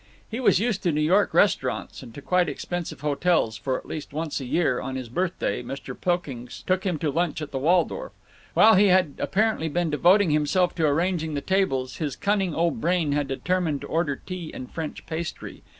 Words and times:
He 0.31 0.39
was 0.39 0.59
used 0.59 0.81
to 0.81 0.91
New 0.91 0.99
York 1.01 1.31
restaurants, 1.31 2.01
and 2.01 2.11
to 2.15 2.23
quite 2.23 2.49
expensive 2.49 3.01
hotels, 3.01 3.55
for 3.55 3.77
at 3.77 3.85
least 3.85 4.13
once 4.13 4.39
a 4.39 4.45
year, 4.45 4.81
on 4.81 4.95
his 4.95 5.09
birthday, 5.09 5.61
Mr. 5.61 5.95
Pilkings 5.95 6.63
took 6.65 6.87
him 6.87 6.97
to 6.97 7.11
lunch 7.11 7.39
at 7.39 7.51
the 7.51 7.59
Waldorf. 7.59 8.11
While 8.55 8.73
he 8.73 8.87
had 8.87 9.13
apparently 9.19 9.69
been 9.69 9.91
devoting 9.91 10.31
himself 10.31 10.73
to 10.77 10.87
arranging 10.87 11.35
the 11.35 11.39
tables 11.39 11.97
his 11.97 12.15
cunning 12.15 12.55
old 12.55 12.81
brain 12.81 13.11
had 13.11 13.27
determined 13.27 13.81
to 13.81 13.87
order 13.89 14.15
tea 14.15 14.49
and 14.51 14.71
French 14.71 15.05
pastry. 15.05 15.61